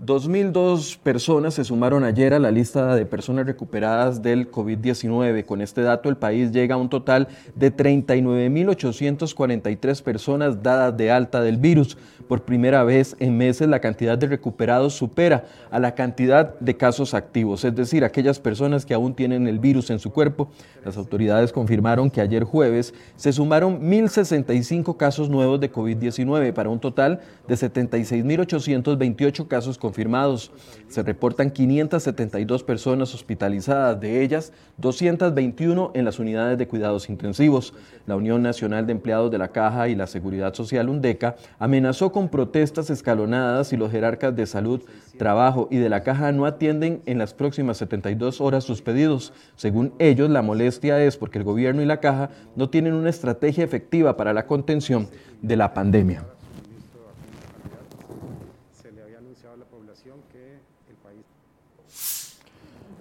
2.002 0.00 0.96
personas 0.98 1.54
se 1.54 1.64
sumaron 1.64 2.04
ayer 2.04 2.32
a 2.32 2.38
la 2.38 2.52
lista 2.52 2.94
de 2.94 3.04
personas 3.04 3.46
recuperadas 3.46 4.22
del 4.22 4.48
COVID-19. 4.48 5.44
Con 5.44 5.60
este 5.60 5.82
dato, 5.82 6.08
el 6.08 6.16
país 6.16 6.52
llega 6.52 6.76
a 6.76 6.78
un 6.78 6.88
total 6.88 7.26
de 7.56 7.76
39.843 7.76 10.00
personas 10.04 10.62
dadas 10.62 10.96
de 10.96 11.10
alta 11.10 11.40
del 11.40 11.56
virus. 11.56 11.98
Por 12.28 12.44
primera 12.44 12.84
vez 12.84 13.16
en 13.18 13.36
meses, 13.36 13.66
la 13.66 13.80
cantidad 13.80 14.16
de 14.16 14.28
recuperados 14.28 14.94
supera 14.94 15.46
a 15.68 15.80
la 15.80 15.96
cantidad 15.96 16.56
de 16.60 16.76
casos 16.76 17.12
activos, 17.12 17.64
es 17.64 17.74
decir, 17.74 18.04
aquellas 18.04 18.38
personas 18.38 18.86
que 18.86 18.94
aún 18.94 19.14
tienen 19.14 19.48
el 19.48 19.58
virus 19.58 19.90
en 19.90 19.98
su 19.98 20.12
cuerpo. 20.12 20.48
Las 20.84 20.96
autoridades 20.96 21.52
confirmaron 21.52 22.08
que 22.08 22.20
ayer 22.20 22.44
jueves 22.44 22.94
se 23.16 23.32
sumaron 23.32 23.80
1.065 23.80 24.96
casos 24.96 25.28
nuevos 25.28 25.58
de 25.58 25.72
COVID-19 25.72 26.52
para 26.52 26.68
un 26.68 26.78
total 26.78 27.18
de 27.48 27.56
76.828 27.56 29.37
casos 29.46 29.78
confirmados. 29.78 30.50
Se 30.88 31.02
reportan 31.02 31.50
572 31.50 32.62
personas 32.62 33.14
hospitalizadas, 33.14 34.00
de 34.00 34.22
ellas 34.22 34.52
221 34.78 35.92
en 35.94 36.04
las 36.04 36.18
unidades 36.18 36.58
de 36.58 36.66
cuidados 36.66 37.08
intensivos. 37.08 37.74
La 38.06 38.16
Unión 38.16 38.42
Nacional 38.42 38.86
de 38.86 38.92
Empleados 38.92 39.30
de 39.30 39.38
la 39.38 39.48
Caja 39.48 39.88
y 39.88 39.94
la 39.94 40.06
Seguridad 40.06 40.54
Social, 40.54 40.88
UNDECA, 40.88 41.36
amenazó 41.58 42.10
con 42.12 42.28
protestas 42.28 42.90
escalonadas 42.90 43.68
si 43.68 43.76
los 43.76 43.90
jerarcas 43.90 44.34
de 44.34 44.46
salud, 44.46 44.82
trabajo 45.18 45.68
y 45.70 45.76
de 45.76 45.88
la 45.88 46.02
Caja 46.02 46.32
no 46.32 46.46
atienden 46.46 47.02
en 47.06 47.18
las 47.18 47.34
próximas 47.34 47.76
72 47.78 48.40
horas 48.40 48.64
sus 48.64 48.82
pedidos. 48.82 49.32
Según 49.56 49.92
ellos, 49.98 50.30
la 50.30 50.42
molestia 50.42 51.02
es 51.02 51.16
porque 51.16 51.38
el 51.38 51.44
gobierno 51.44 51.82
y 51.82 51.86
la 51.86 52.00
Caja 52.00 52.30
no 52.56 52.70
tienen 52.70 52.94
una 52.94 53.10
estrategia 53.10 53.64
efectiva 53.64 54.16
para 54.16 54.32
la 54.32 54.46
contención 54.46 55.08
de 55.42 55.56
la 55.56 55.74
pandemia. 55.74 56.37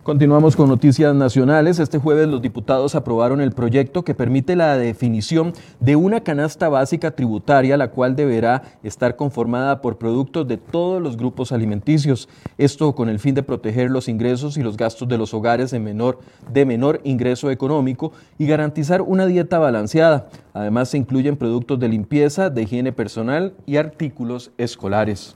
Continuamos 0.07 0.55
con 0.55 0.69
noticias 0.69 1.13
nacionales. 1.13 1.79
Este 1.79 1.97
jueves 1.97 2.29
los 2.29 2.41
diputados 2.41 2.95
aprobaron 2.95 3.41
el 3.41 3.51
proyecto 3.51 4.05
que 4.05 4.15
permite 4.15 4.55
la 4.55 4.77
definición 4.77 5.51
de 5.81 5.97
una 5.97 6.23
canasta 6.23 6.69
básica 6.69 7.11
tributaria, 7.11 7.75
la 7.75 7.91
cual 7.91 8.15
deberá 8.15 8.63
estar 8.83 9.17
conformada 9.17 9.81
por 9.81 9.97
productos 9.97 10.47
de 10.47 10.55
todos 10.55 11.01
los 11.01 11.17
grupos 11.17 11.51
alimenticios. 11.51 12.29
Esto 12.57 12.95
con 12.95 13.09
el 13.09 13.19
fin 13.19 13.35
de 13.35 13.43
proteger 13.43 13.91
los 13.91 14.07
ingresos 14.07 14.55
y 14.55 14.63
los 14.63 14.77
gastos 14.77 15.09
de 15.09 15.17
los 15.17 15.33
hogares 15.33 15.71
de 15.71 15.79
menor, 15.79 16.19
de 16.53 16.63
menor 16.63 17.01
ingreso 17.03 17.51
económico 17.51 18.13
y 18.37 18.47
garantizar 18.47 19.01
una 19.01 19.25
dieta 19.25 19.59
balanceada. 19.59 20.29
Además 20.53 20.87
se 20.87 20.99
incluyen 20.99 21.35
productos 21.35 21.81
de 21.81 21.89
limpieza, 21.89 22.49
de 22.49 22.61
higiene 22.61 22.93
personal 22.93 23.55
y 23.65 23.75
artículos 23.75 24.51
escolares. 24.57 25.35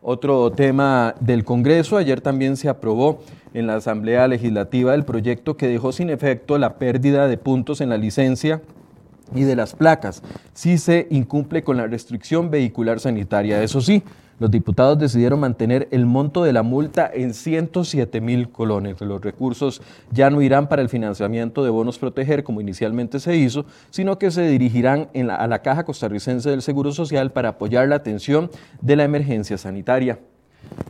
Otro 0.00 0.52
tema 0.52 1.16
del 1.18 1.44
Congreso, 1.44 1.96
ayer 1.96 2.20
también 2.20 2.56
se 2.56 2.68
aprobó 2.68 3.18
en 3.52 3.66
la 3.66 3.74
Asamblea 3.74 4.28
Legislativa 4.28 4.94
el 4.94 5.04
proyecto 5.04 5.56
que 5.56 5.66
dejó 5.66 5.90
sin 5.90 6.08
efecto 6.08 6.56
la 6.56 6.78
pérdida 6.78 7.26
de 7.26 7.36
puntos 7.36 7.80
en 7.80 7.88
la 7.88 7.96
licencia 7.96 8.62
y 9.34 9.42
de 9.42 9.56
las 9.56 9.74
placas 9.74 10.22
si 10.52 10.78
se 10.78 11.06
incumple 11.10 11.62
con 11.62 11.76
la 11.76 11.86
restricción 11.86 12.50
vehicular 12.50 13.00
sanitaria. 13.00 13.62
Eso 13.62 13.80
sí, 13.80 14.02
los 14.38 14.50
diputados 14.50 14.98
decidieron 14.98 15.40
mantener 15.40 15.88
el 15.90 16.06
monto 16.06 16.44
de 16.44 16.52
la 16.52 16.62
multa 16.62 17.10
en 17.12 17.34
107 17.34 18.20
mil 18.20 18.50
colones. 18.50 19.00
Los 19.00 19.20
recursos 19.20 19.82
ya 20.12 20.30
no 20.30 20.42
irán 20.42 20.68
para 20.68 20.82
el 20.82 20.88
financiamiento 20.88 21.64
de 21.64 21.70
bonos 21.70 21.98
proteger 21.98 22.44
como 22.44 22.60
inicialmente 22.60 23.18
se 23.18 23.36
hizo, 23.36 23.66
sino 23.90 24.18
que 24.18 24.30
se 24.30 24.42
dirigirán 24.42 25.08
a 25.30 25.46
la 25.48 25.62
Caja 25.62 25.84
Costarricense 25.84 26.50
del 26.50 26.62
Seguro 26.62 26.92
Social 26.92 27.32
para 27.32 27.50
apoyar 27.50 27.88
la 27.88 27.96
atención 27.96 28.50
de 28.80 28.96
la 28.96 29.04
emergencia 29.04 29.58
sanitaria. 29.58 30.20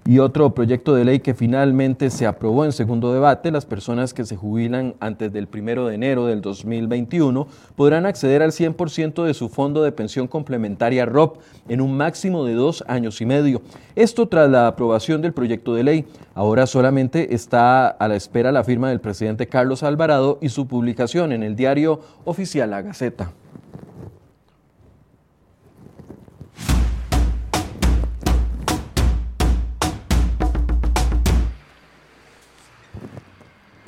Y 0.08 0.20
otro 0.20 0.54
proyecto 0.54 0.94
de 0.94 1.04
ley 1.04 1.20
que 1.20 1.34
finalmente 1.34 2.08
se 2.08 2.26
aprobó 2.26 2.64
en 2.64 2.72
segundo 2.72 3.12
debate, 3.12 3.50
las 3.50 3.66
personas 3.66 4.14
que 4.14 4.24
se 4.24 4.36
jubilan 4.36 4.94
antes 5.00 5.30
del 5.34 5.48
primero 5.48 5.86
de 5.86 5.96
enero 5.96 6.24
del 6.24 6.40
2021 6.40 7.46
podrán 7.76 8.06
acceder 8.06 8.42
al 8.42 8.52
100% 8.52 9.22
de 9.24 9.34
su 9.34 9.50
fondo 9.50 9.82
de 9.82 9.92
pensión 9.92 10.26
complementaria 10.26 11.04
ROP 11.04 11.42
en 11.68 11.82
un 11.82 11.94
máximo 11.94 12.46
de 12.46 12.54
dos 12.54 12.82
años 12.88 13.20
y 13.20 13.26
medio. 13.26 13.60
Esto 13.96 14.28
tras 14.28 14.48
la 14.48 14.66
aprobación 14.66 15.20
del 15.20 15.34
proyecto 15.34 15.74
de 15.74 15.84
ley. 15.84 16.06
Ahora 16.34 16.66
solamente 16.66 17.34
está 17.34 17.88
a 17.88 18.08
la 18.08 18.16
espera 18.16 18.50
la 18.50 18.64
firma 18.64 18.88
del 18.88 19.00
presidente 19.00 19.46
Carlos 19.46 19.82
Alvarado 19.82 20.38
y 20.40 20.48
su 20.48 20.66
publicación 20.66 21.32
en 21.32 21.42
el 21.42 21.54
diario 21.54 22.00
oficial 22.24 22.70
La 22.70 22.80
Gaceta. 22.80 23.32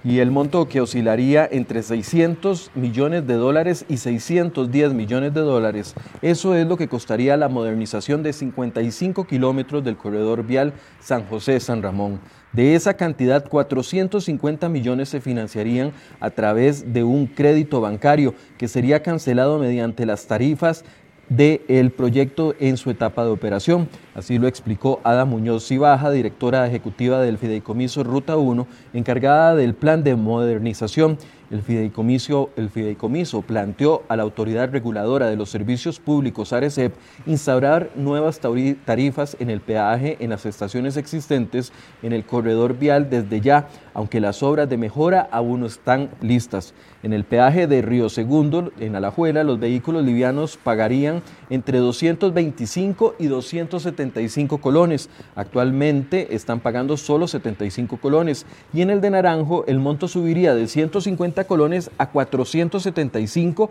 Y 0.04 0.18
el 0.18 0.30
monto 0.30 0.68
que 0.68 0.80
oscilaría 0.80 1.48
entre 1.50 1.82
600 1.82 2.70
millones 2.74 3.26
de 3.26 3.34
dólares 3.34 3.84
y 3.88 3.98
610 3.98 4.94
millones 4.94 5.34
de 5.34 5.40
dólares. 5.40 5.94
Eso 6.22 6.54
es 6.54 6.66
lo 6.66 6.76
que 6.76 6.88
costaría 6.88 7.36
la 7.36 7.48
modernización 7.48 8.22
de 8.22 8.32
55 8.32 9.26
kilómetros 9.26 9.84
del 9.84 9.96
corredor 9.96 10.44
vial 10.44 10.72
San 11.00 11.26
José-San 11.26 11.82
Ramón. 11.82 12.20
De 12.52 12.74
esa 12.74 12.94
cantidad, 12.94 13.48
450 13.48 14.68
millones 14.68 15.08
se 15.08 15.20
financiarían 15.20 15.92
a 16.18 16.30
través 16.30 16.92
de 16.92 17.04
un 17.04 17.26
crédito 17.26 17.80
bancario 17.80 18.34
que 18.58 18.66
sería 18.66 19.02
cancelado 19.02 19.58
mediante 19.58 20.04
las 20.04 20.26
tarifas 20.26 20.84
del 21.30 21.92
proyecto 21.92 22.54
en 22.58 22.76
su 22.76 22.90
etapa 22.90 23.24
de 23.24 23.30
operación. 23.30 23.88
Así 24.14 24.38
lo 24.38 24.48
explicó 24.48 25.00
Ada 25.04 25.24
Muñoz 25.24 25.66
Cibaja, 25.66 26.10
directora 26.10 26.66
ejecutiva 26.66 27.20
del 27.20 27.38
Fideicomiso 27.38 28.02
Ruta 28.02 28.36
1, 28.36 28.66
encargada 28.92 29.54
del 29.54 29.74
plan 29.74 30.02
de 30.02 30.16
modernización 30.16 31.16
el 31.50 31.62
fideicomiso, 31.62 33.42
planteó 33.42 34.02
a 34.08 34.16
la 34.16 34.22
autoridad 34.22 34.70
reguladora 34.70 35.28
de 35.28 35.36
los 35.36 35.50
servicios 35.50 35.98
públicos, 35.98 36.52
ARECEP, 36.52 36.94
instaurar 37.26 37.90
nuevas 37.96 38.40
tarifas 38.40 39.36
en 39.40 39.50
el 39.50 39.60
peaje 39.60 40.16
en 40.20 40.30
las 40.30 40.46
estaciones 40.46 40.96
existentes 40.96 41.72
en 42.02 42.12
el 42.12 42.24
corredor 42.24 42.78
vial 42.78 43.10
desde 43.10 43.40
ya, 43.40 43.68
aunque 43.94 44.20
las 44.20 44.42
obras 44.42 44.68
de 44.68 44.76
mejora 44.76 45.28
aún 45.30 45.60
no 45.60 45.66
están 45.66 46.10
listas. 46.20 46.74
En 47.02 47.12
el 47.14 47.24
peaje 47.24 47.66
de 47.66 47.80
Río 47.80 48.10
Segundo, 48.10 48.72
en 48.78 48.94
Alajuela, 48.94 49.42
los 49.42 49.58
vehículos 49.58 50.04
livianos 50.04 50.58
pagarían 50.58 51.22
entre 51.48 51.78
225 51.78 53.14
y 53.18 53.26
275 53.26 54.58
colones. 54.58 55.08
Actualmente 55.34 56.34
están 56.34 56.60
pagando 56.60 56.98
solo 56.98 57.26
75 57.26 57.96
colones. 57.96 58.44
Y 58.74 58.82
en 58.82 58.90
el 58.90 59.00
de 59.00 59.10
Naranjo, 59.10 59.64
el 59.66 59.78
monto 59.78 60.08
subiría 60.08 60.54
de 60.54 60.68
150 60.68 61.39
colones 61.44 61.90
a 61.98 62.10
475 62.10 63.70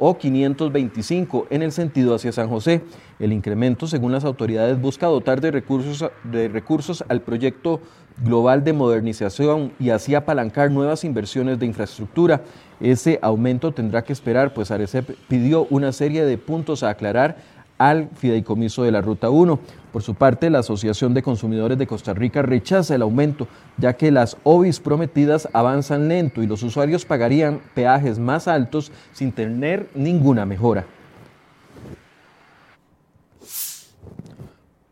o 0.00 0.16
525 0.16 1.46
en 1.50 1.62
el 1.62 1.72
sentido 1.72 2.14
hacia 2.14 2.32
San 2.32 2.48
José. 2.48 2.82
El 3.18 3.32
incremento, 3.32 3.86
según 3.86 4.12
las 4.12 4.24
autoridades, 4.24 4.80
busca 4.80 5.06
dotar 5.06 5.40
de 5.40 5.50
recursos, 5.50 6.10
de 6.24 6.48
recursos 6.48 7.04
al 7.08 7.20
proyecto 7.20 7.80
global 8.24 8.64
de 8.64 8.72
modernización 8.72 9.72
y 9.78 9.90
así 9.90 10.14
apalancar 10.14 10.70
nuevas 10.70 11.04
inversiones 11.04 11.58
de 11.58 11.66
infraestructura. 11.66 12.42
Ese 12.80 13.18
aumento 13.22 13.72
tendrá 13.72 14.02
que 14.02 14.12
esperar, 14.12 14.54
pues 14.54 14.70
Arecep 14.70 15.10
pidió 15.28 15.66
una 15.70 15.92
serie 15.92 16.24
de 16.24 16.38
puntos 16.38 16.82
a 16.82 16.90
aclarar 16.90 17.36
al 17.80 18.10
fideicomiso 18.14 18.82
de 18.82 18.92
la 18.92 19.00
Ruta 19.00 19.30
1. 19.30 19.58
Por 19.90 20.02
su 20.02 20.14
parte, 20.14 20.50
la 20.50 20.58
Asociación 20.58 21.14
de 21.14 21.22
Consumidores 21.22 21.78
de 21.78 21.86
Costa 21.86 22.12
Rica 22.12 22.42
rechaza 22.42 22.94
el 22.94 23.00
aumento, 23.00 23.48
ya 23.78 23.94
que 23.94 24.10
las 24.10 24.36
OBIs 24.44 24.80
prometidas 24.80 25.48
avanzan 25.54 26.06
lento 26.06 26.42
y 26.42 26.46
los 26.46 26.62
usuarios 26.62 27.06
pagarían 27.06 27.62
peajes 27.74 28.18
más 28.18 28.48
altos 28.48 28.92
sin 29.12 29.32
tener 29.32 29.88
ninguna 29.94 30.44
mejora. 30.44 30.84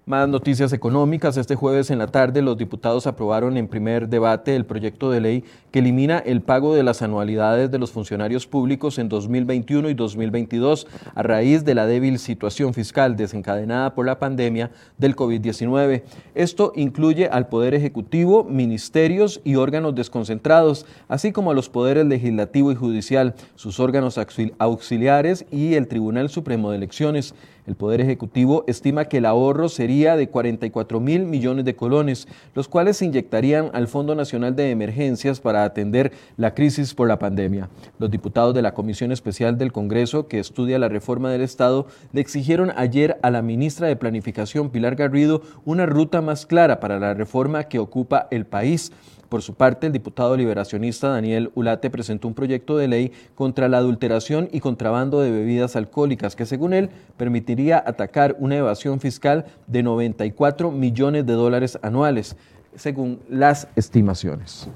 Más 0.09 0.27
noticias 0.27 0.73
económicas. 0.73 1.37
Este 1.37 1.55
jueves 1.55 1.91
en 1.91 1.99
la 1.99 2.07
tarde 2.07 2.41
los 2.41 2.57
diputados 2.57 3.07
aprobaron 3.07 3.59
en 3.59 3.69
primer 3.69 4.09
debate 4.09 4.57
el 4.57 4.65
proyecto 4.65 5.11
de 5.11 5.21
ley 5.21 5.45
que 5.71 5.81
elimina 5.81 6.17
el 6.17 6.41
pago 6.41 6.75
de 6.75 6.83
las 6.83 7.03
anualidades 7.03 7.71
de 7.71 7.79
los 7.79 7.93
funcionarios 7.93 8.47
públicos 8.47 8.99
en 8.99 9.11
2021 9.11 9.91
y 9.91 9.93
2022 9.93 10.87
a 11.15 11.23
raíz 11.23 11.63
de 11.67 11.75
la 11.75 11.85
débil 11.85 12.19
situación 12.19 12.73
fiscal 12.73 13.19
desencadenada 13.19 13.95
por 13.95 14.07
la 14.07 14.19
pandemia 14.19 14.71
del 14.97 15.15
COVID-19. 15.15 16.05
Esto 16.35 16.73
incluye 16.75 17.27
al 17.27 17.49
Poder 17.49 17.75
Ejecutivo, 17.75 18.45
ministerios 18.45 19.43
y 19.45 19.57
órganos 19.57 19.95
desconcentrados, 19.95 20.87
así 21.09 21.33
como 21.33 21.51
a 21.51 21.55
los 21.55 21.69
poderes 21.69 22.07
legislativo 22.07 22.73
y 22.73 22.77
judicial, 22.77 23.35
sus 23.57 23.79
órganos 23.79 24.19
auxiliares 24.57 25.45
y 25.51 25.75
el 25.75 25.87
Tribunal 25.87 26.31
Supremo 26.31 26.71
de 26.71 26.79
Elecciones. 26.79 27.35
El 27.69 27.77
Poder 27.77 28.01
Ejecutivo 28.01 28.65
estima 28.67 29.05
que 29.05 29.19
el 29.19 29.27
ahorro 29.27 29.69
sería 29.69 30.17
de 30.17 30.31
44 30.31 31.01
mil 31.01 31.27
millones 31.27 31.67
de 31.67 31.77
colones, 31.77 32.27
los 32.55 32.67
cuales 32.67 32.97
se 32.97 33.05
inyectarían 33.05 33.69
al 33.75 33.89
Fondo 33.89 34.15
Nacional 34.15 34.57
de 34.57 34.71
Emergencias 34.71 35.39
para 35.39 35.65
atender 35.65 36.13
la 36.39 36.55
crisis 36.55 36.95
por 36.95 37.09
la 37.09 37.19
pandemia. 37.19 37.69
Los 37.99 38.11
diputados 38.11 38.55
de 38.55 38.63
la 38.63 38.73
Comisión 38.73 39.13
Especial 39.13 39.59
del 39.59 39.71
Congreso 39.71 40.29
que 40.29 40.39
estudia 40.39 40.79
la 40.79 40.89
reforma 40.89 41.31
del 41.31 41.43
Estado 41.43 41.87
le 42.15 42.23
exigieron 42.23 42.73
ayer 42.75 43.19
a 43.21 43.31
la 43.31 43.43
ministra 43.43 43.87
de 43.87 43.97
Planificación, 43.97 44.71
Pilar 44.71 44.97
Garrido, 44.97 45.43
una 45.67 45.85
ruta 45.85 46.23
más 46.23 46.47
clara 46.47 46.81
para 46.81 46.99
la 46.99 47.13
reforma 47.13 47.65
que 47.65 47.79
ocupa 47.79 48.29
el 48.31 48.47
país. 48.47 48.93
Por 49.29 49.43
su 49.43 49.55
parte, 49.55 49.87
el 49.87 49.93
diputado 49.93 50.37
liberacionista 50.37 51.09
Daniel 51.09 51.51
Ulate 51.55 51.91
presentó 51.91 52.29
un 52.29 52.35
proyecto 52.35 52.79
de 52.79 52.89
ley 52.89 53.13
contra 53.35 53.69
la 53.69 53.79
adulteración 53.79 54.49
y 54.53 54.61
contrabando 54.61 55.21
de 55.21 55.31
bebidas 55.31 55.77
alcohólicas 55.77 56.35
que, 56.35 56.47
según 56.47 56.73
él, 56.73 56.89
permitiría 57.19 57.83
atacar 57.85 58.37
una 58.39 58.57
evasión 58.57 59.01
fiscal 59.01 59.45
de 59.67 59.83
94 59.83 60.71
millones 60.71 61.27
de 61.27 61.35
dólares 61.35 61.79
anuales, 61.83 62.37
según 62.75 63.21
las 63.29 63.69
estimaciones. 63.77 64.69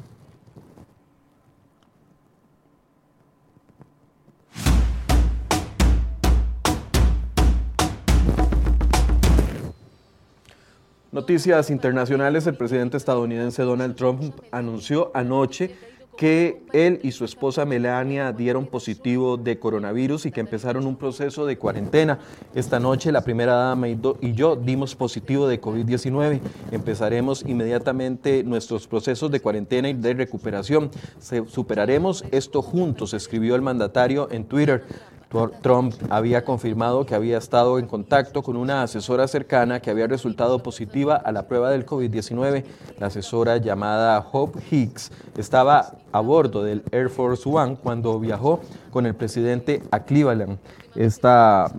Noticias 11.13 11.69
internacionales, 11.69 12.47
el 12.47 12.55
presidente 12.55 12.97
estadounidense 12.97 13.63
Donald 13.65 13.97
Trump 13.97 14.35
anunció 14.51 15.11
anoche 15.13 15.75
que 16.17 16.63
él 16.73 17.01
y 17.03 17.13
su 17.13 17.27
esposa 17.27 17.67
Melania 17.67 18.33
dieron 18.33 18.65
positivo 18.65 19.37
de 19.37 19.59
coronavirus 19.59 20.25
y 20.25 20.31
que 20.31 20.41
empezaron 20.41 20.87
un 20.87 20.97
proceso 20.97 21.45
de 21.45 21.59
cuarentena. 21.59 22.19
Esta 22.55 22.81
noche 22.81 23.13
la 23.13 23.25
primera 23.25 23.53
dama 23.53 23.89
y 23.91 23.99
yo 24.33 24.57
dimos 24.57 24.95
positivo 24.95 25.47
de 25.49 25.61
COVID-19. 25.61 26.41
Empezaremos 26.71 27.45
inmediatamente 27.47 28.43
nuestros 28.43 28.87
procesos 28.87 29.31
de 29.31 29.41
cuarentena 29.41 29.91
y 29.91 29.93
de 29.93 30.15
recuperación. 30.15 30.91
superaremos 31.47 32.25
esto 32.31 32.63
juntos, 32.63 33.13
escribió 33.13 33.55
el 33.55 33.61
mandatario 33.61 34.29
en 34.31 34.45
Twitter. 34.45 34.85
Trump 35.63 35.95
había 36.11 36.45
confirmado 36.45 37.07
que 37.07 37.15
había 37.15 37.39
estado 37.39 37.79
en 37.79 37.87
contacto 37.87 38.43
con 38.43 38.57
una 38.57 38.83
asesora 38.83 39.27
cercana 39.27 39.81
que 39.81 39.91
había 39.91 40.07
resultado 40.07 40.63
positiva 40.63 41.17
a 41.17 41.33
la 41.33 41.49
prueba 41.49 41.71
del 41.71 41.87
COVID-19. 41.87 42.65
La 42.99 43.07
asesora 43.07 43.57
llamada 43.57 44.27
Hope 44.31 44.61
Hicks 44.71 45.11
estaba 45.37 45.95
a 46.13 46.21
bordo 46.21 46.63
del 46.63 46.83
Air 46.93 47.09
Force 47.09 47.49
One 47.49 47.77
cuando 47.83 48.21
viajó 48.21 48.61
con 48.91 49.07
el 49.07 49.15
presidente 49.15 49.83
a 49.91 50.01
Cleveland. 50.01 50.59
Esta 50.95 51.73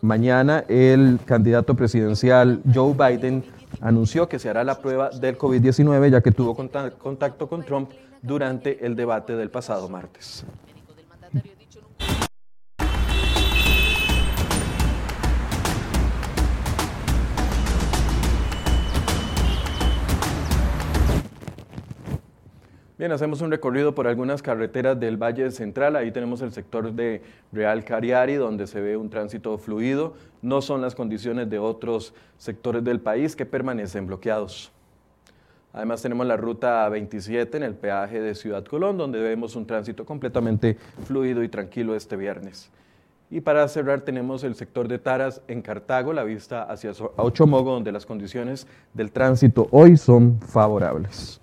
mañana 0.00 0.64
el 0.68 1.18
candidato 1.24 1.74
presidencial 1.74 2.62
Joe 2.72 2.94
Biden 2.94 3.44
anunció 3.80 4.28
que 4.28 4.38
se 4.38 4.48
hará 4.48 4.62
la 4.62 4.78
prueba 4.78 5.10
del 5.10 5.36
COVID-19 5.36 6.10
ya 6.10 6.20
que 6.20 6.30
tuvo 6.30 6.54
contacto 6.54 7.48
con 7.48 7.64
Trump 7.64 7.90
durante 8.22 8.86
el 8.86 8.94
debate 8.94 9.34
del 9.34 9.50
pasado 9.50 9.88
martes. 9.88 10.44
Bien, 23.02 23.10
hacemos 23.10 23.40
un 23.40 23.50
recorrido 23.50 23.96
por 23.96 24.06
algunas 24.06 24.42
carreteras 24.42 25.00
del 25.00 25.20
Valle 25.20 25.50
Central. 25.50 25.96
Ahí 25.96 26.12
tenemos 26.12 26.40
el 26.40 26.52
sector 26.52 26.92
de 26.92 27.20
Real 27.50 27.84
Cariari, 27.84 28.36
donde 28.36 28.68
se 28.68 28.80
ve 28.80 28.96
un 28.96 29.10
tránsito 29.10 29.58
fluido. 29.58 30.14
No 30.40 30.62
son 30.62 30.80
las 30.80 30.94
condiciones 30.94 31.50
de 31.50 31.58
otros 31.58 32.14
sectores 32.38 32.84
del 32.84 33.00
país 33.00 33.34
que 33.34 33.44
permanecen 33.44 34.06
bloqueados. 34.06 34.70
Además 35.72 36.00
tenemos 36.00 36.24
la 36.28 36.36
ruta 36.36 36.88
27 36.88 37.56
en 37.56 37.64
el 37.64 37.74
peaje 37.74 38.20
de 38.20 38.36
Ciudad 38.36 38.64
Colón, 38.64 38.96
donde 38.96 39.18
vemos 39.18 39.56
un 39.56 39.66
tránsito 39.66 40.06
completamente 40.06 40.78
fluido 41.04 41.42
y 41.42 41.48
tranquilo 41.48 41.96
este 41.96 42.14
viernes. 42.14 42.70
Y 43.32 43.40
para 43.40 43.66
cerrar 43.66 44.02
tenemos 44.02 44.44
el 44.44 44.54
sector 44.54 44.86
de 44.86 45.00
Taras 45.00 45.42
en 45.48 45.60
Cartago, 45.60 46.12
la 46.12 46.22
vista 46.22 46.62
hacia 46.62 46.92
Ochomogo, 47.16 47.72
donde 47.72 47.90
las 47.90 48.06
condiciones 48.06 48.68
del 48.94 49.10
tránsito 49.10 49.66
hoy 49.72 49.96
son 49.96 50.38
favorables. 50.38 51.40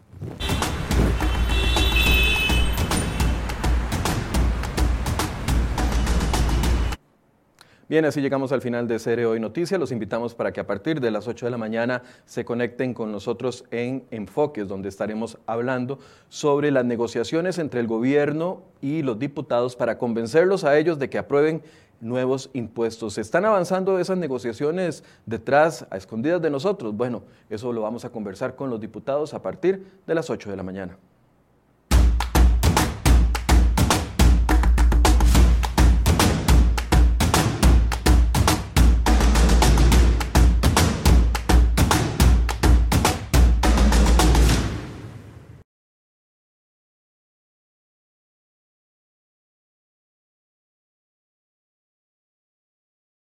Bien, 7.89 8.05
así 8.05 8.21
llegamos 8.21 8.51
al 8.51 8.61
final 8.61 8.87
de 8.87 8.99
Cere 8.99 9.25
Hoy 9.25 9.39
Noticias. 9.39 9.79
Los 9.79 9.91
invitamos 9.91 10.35
para 10.35 10.53
que 10.53 10.59
a 10.59 10.67
partir 10.67 11.01
de 11.01 11.09
las 11.09 11.27
8 11.27 11.47
de 11.47 11.49
la 11.49 11.57
mañana 11.57 12.03
se 12.23 12.45
conecten 12.45 12.93
con 12.93 13.11
nosotros 13.11 13.65
en 13.71 14.05
Enfoques, 14.11 14.67
donde 14.67 14.89
estaremos 14.89 15.39
hablando 15.47 15.97
sobre 16.27 16.69
las 16.69 16.85
negociaciones 16.85 17.57
entre 17.57 17.79
el 17.79 17.87
gobierno 17.87 18.61
y 18.79 19.01
los 19.01 19.17
diputados 19.17 19.75
para 19.75 19.97
convencerlos 19.97 20.65
a 20.65 20.77
ellos 20.77 20.99
de 20.99 21.09
que 21.09 21.17
aprueben 21.17 21.63
nuevos 21.99 22.51
impuestos. 22.53 23.17
¿Están 23.17 23.45
avanzando 23.45 23.97
esas 23.97 24.19
negociaciones 24.19 25.03
detrás, 25.25 25.87
a 25.89 25.97
escondidas 25.97 26.43
de 26.43 26.51
nosotros? 26.51 26.95
Bueno, 26.95 27.23
eso 27.49 27.73
lo 27.73 27.81
vamos 27.81 28.05
a 28.05 28.11
conversar 28.11 28.55
con 28.55 28.69
los 28.69 28.79
diputados 28.79 29.33
a 29.33 29.41
partir 29.41 29.83
de 30.05 30.13
las 30.13 30.29
8 30.29 30.51
de 30.51 30.57
la 30.57 30.61
mañana. 30.61 30.95